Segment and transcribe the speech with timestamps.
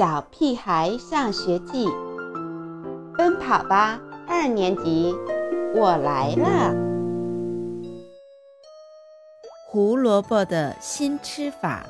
[0.00, 1.86] 小屁孩上学记》，
[3.18, 5.14] 奔跑吧二年级，
[5.74, 6.74] 我来了。
[9.68, 11.84] 胡萝卜的新吃法，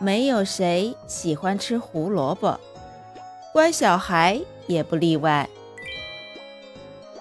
[0.00, 2.60] 没有谁喜欢吃胡萝卜，
[3.50, 5.48] 乖小孩也不例外。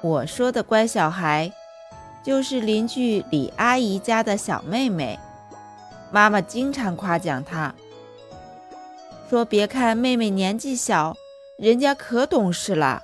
[0.00, 1.52] 我说的乖小孩，
[2.22, 5.20] 就是邻居李阿姨家的小妹妹。
[6.10, 7.74] 妈妈经常夸奖她，
[9.28, 11.14] 说：“别看妹妹年纪小，
[11.58, 13.02] 人家可懂事了，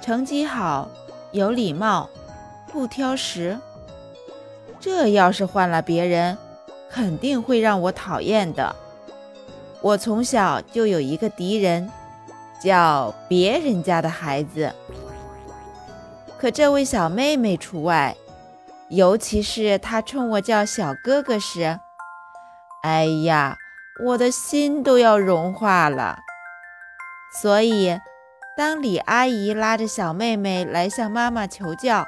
[0.00, 0.90] 成绩好，
[1.30, 2.10] 有礼貌，
[2.72, 3.58] 不挑食。
[4.80, 6.36] 这要是换了别人，
[6.90, 8.74] 肯定会让我讨厌的。
[9.80, 11.88] 我从小就有一个敌人，
[12.60, 14.74] 叫别人家的孩子。
[16.36, 18.16] 可这位小妹妹除外。”
[18.88, 21.78] 尤其是她冲我叫小哥哥时，
[22.82, 23.56] 哎呀，
[24.04, 26.18] 我的心都要融化了。
[27.40, 28.00] 所以，
[28.56, 32.06] 当李阿姨拉着小妹妹来向妈妈求教，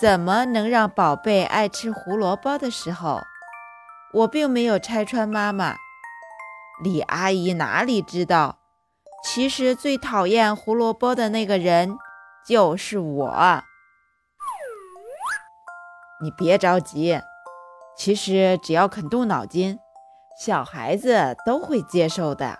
[0.00, 3.22] 怎么能让宝贝爱吃胡萝卜的时候，
[4.12, 5.76] 我并没有拆穿妈妈。
[6.82, 8.58] 李阿姨哪里知道，
[9.24, 11.96] 其实最讨厌胡萝卜的那个人
[12.46, 13.62] 就是我。
[16.22, 17.20] 你别着急，
[17.96, 19.78] 其实只要肯动脑筋，
[20.44, 22.58] 小孩子都会接受的。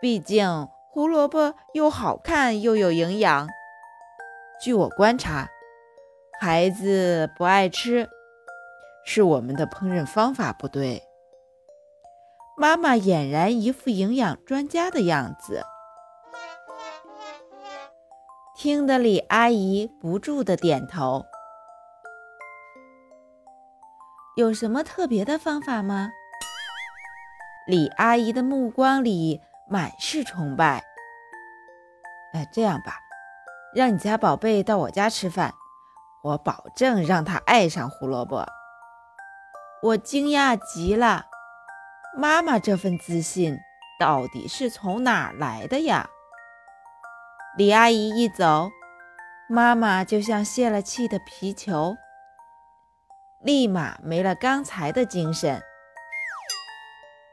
[0.00, 3.46] 毕竟胡萝卜又好看又有营养。
[4.62, 5.46] 据我观察，
[6.40, 8.08] 孩子不爱吃，
[9.04, 11.02] 是我们的烹饪方法不对。
[12.56, 15.62] 妈妈俨然一副营养专家的样子，
[18.56, 21.26] 听得李阿姨不住的点头。
[24.34, 26.08] 有什么特别的方法吗？
[27.70, 30.82] 李阿姨的目光里满是崇拜。
[32.32, 32.98] 哎，这样吧，
[33.72, 35.54] 让你家宝贝到我家吃饭，
[36.24, 38.44] 我保证让他爱上胡萝卜。
[39.84, 41.26] 我惊讶极了，
[42.16, 43.56] 妈妈这份自信
[44.00, 46.08] 到底是从哪儿来的呀？
[47.56, 48.68] 李阿姨一走，
[49.48, 51.94] 妈妈就像泄了气的皮球。
[53.44, 55.62] 立马没了刚才的精神。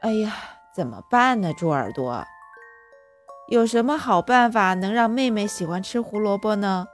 [0.00, 0.32] 哎呀，
[0.72, 1.52] 怎么办呢？
[1.52, 2.24] 猪耳朵，
[3.48, 6.86] 有什么好办法能让妹妹喜欢吃胡萝卜呢？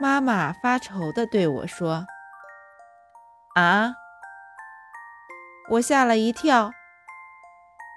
[0.00, 2.06] 妈妈发愁地对我说
[3.54, 3.94] ：“啊！”
[5.72, 6.70] 我吓了一跳。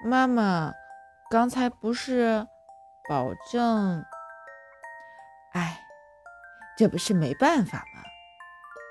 [0.04, 0.72] 妈妈，
[1.30, 2.46] 刚才不是
[3.08, 4.04] 保证……
[5.52, 5.80] 哎，
[6.76, 8.02] 这不是没办法吗？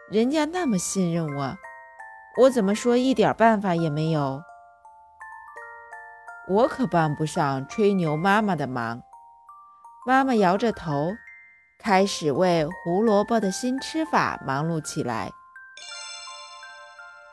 [0.09, 1.55] 人家那么信任我，
[2.37, 4.41] 我怎么说一点办法也没有？
[6.47, 9.03] 我可帮不上吹牛妈妈的忙。
[10.07, 11.11] 妈妈摇着头，
[11.77, 15.31] 开始为胡萝卜的新吃法忙碌起来。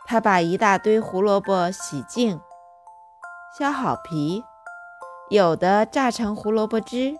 [0.04, 2.40] 她把一大堆胡萝卜洗净，
[3.56, 4.44] 削好皮，
[5.30, 7.16] 有的榨成胡萝卜汁，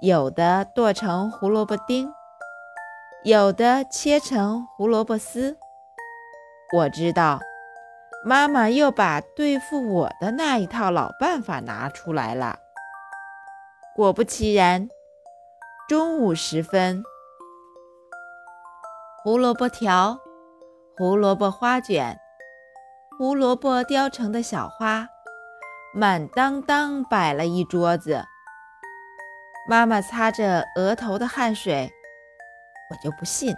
[0.00, 2.12] 有的剁成胡萝卜丁。
[3.24, 5.56] 有的切成胡萝卜丝，
[6.74, 7.38] 我知道，
[8.24, 12.58] 妈妈又把对付我的那一套老办法拿出来了。
[13.94, 14.88] 果不其然，
[15.86, 17.04] 中午时分，
[19.22, 20.18] 胡萝卜条、
[20.96, 22.18] 胡萝卜花卷、
[23.18, 25.06] 胡萝卜雕成的小花，
[25.94, 28.24] 满当当摆了一桌子。
[29.68, 31.92] 妈妈擦着额头的汗水。
[32.90, 33.54] 我就不信，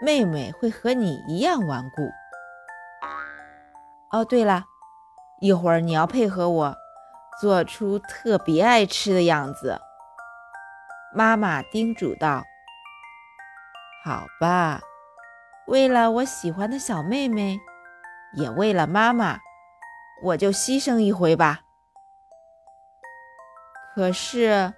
[0.00, 2.10] 妹妹会和你一样顽固。
[4.12, 4.64] 哦，对了，
[5.40, 6.74] 一会儿你要配合我，
[7.40, 9.80] 做出特别爱吃的样子。
[11.12, 12.42] 妈妈叮嘱道
[14.04, 14.80] ：“好吧，
[15.66, 17.58] 为了我喜欢的小妹妹，
[18.34, 19.38] 也为了妈妈，
[20.22, 21.60] 我就牺牲一回吧。”
[23.94, 24.74] 可是，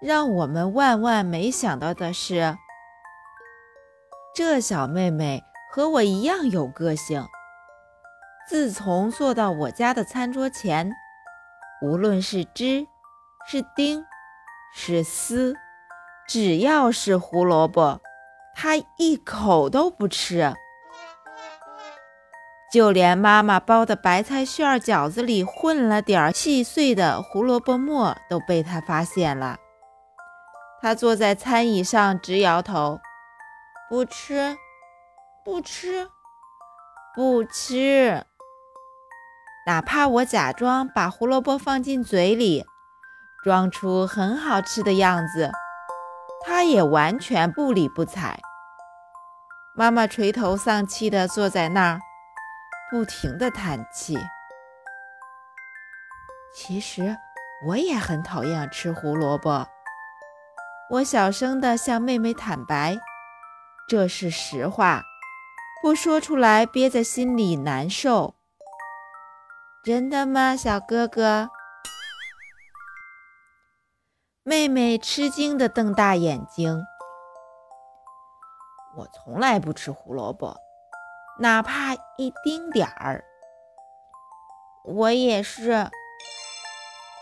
[0.00, 2.56] 让我们万万没想到的是。
[4.34, 7.26] 这小妹妹和我一样有个性。
[8.48, 10.92] 自从坐到我家的餐桌前，
[11.80, 12.86] 无论是枝、
[13.48, 14.04] 是丁、
[14.74, 15.56] 是丝，
[16.28, 18.00] 只要是胡萝卜，
[18.54, 20.54] 他一口都不吃。
[22.72, 29.58] 就连妈妈包的白菜馅儿饺子里混了点细碎的胡萝卜末，都被他发现了。
[30.80, 33.00] 他坐在餐椅上直摇头。
[33.88, 34.56] 不吃，
[35.44, 36.08] 不吃，
[37.14, 38.24] 不吃。
[39.64, 42.64] 哪怕我假装把胡萝卜放进嘴里，
[43.44, 45.52] 装出很好吃的样子，
[46.44, 48.40] 他也完全不理不睬。
[49.76, 52.00] 妈妈垂头丧气地坐在那儿，
[52.90, 54.18] 不停地叹气。
[56.54, 57.16] 其实
[57.66, 59.66] 我也很讨厌吃胡萝卜。
[60.90, 62.98] 我小声地向妹妹坦白，
[63.88, 65.02] 这是实话，
[65.80, 68.34] 不说出来憋在心里难受。
[69.84, 71.50] 真的吗，小哥哥？
[74.44, 76.84] 妹妹吃惊地瞪大眼睛。
[78.96, 80.56] 我从来不吃胡萝卜，
[81.40, 83.24] 哪怕一丁点儿。
[84.84, 85.90] 我也是。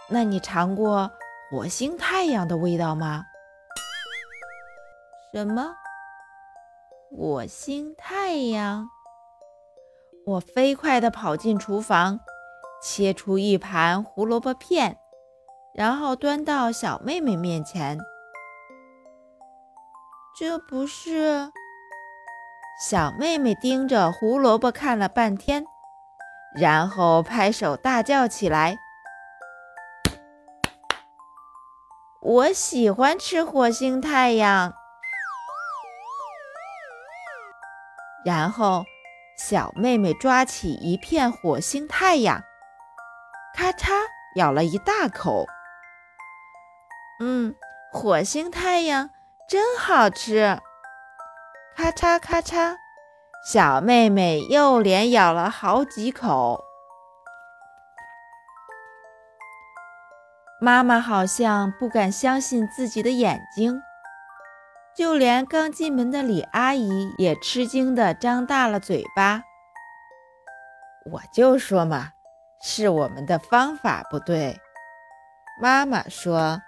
[0.08, 1.10] 那你尝过
[1.50, 3.24] 火星太阳的味道吗？
[5.32, 5.74] 什么？
[7.10, 8.86] 火星太阳？
[10.26, 12.20] 我飞快地跑进厨房。
[12.82, 14.96] 切出一盘胡萝卜片，
[15.74, 17.98] 然后端到小妹妹面前。
[20.38, 21.50] 这不是？
[22.88, 25.62] 小妹妹盯着胡萝卜看了半天，
[26.58, 28.78] 然后拍手大叫起来
[32.22, 34.72] ：“我喜欢吃火星太阳！”
[38.24, 38.84] 然后，
[39.36, 42.42] 小妹妹抓起一片火星太阳。
[43.60, 43.92] 咔嚓，
[44.36, 45.46] 咬了一大口。
[47.20, 47.54] 嗯，
[47.92, 49.10] 火星太阳
[49.46, 50.58] 真好吃。
[51.76, 52.76] 咔嚓咔嚓，
[53.46, 56.64] 小妹妹又连咬了好几口。
[60.58, 63.82] 妈妈好像不敢相信自己的眼睛，
[64.96, 69.42] 就连刚进门的李阿姨也吃惊地张大了嘴巴。
[71.04, 72.12] 我就说嘛。
[72.62, 74.58] 是我们的方法不对，
[75.60, 76.60] 妈妈说。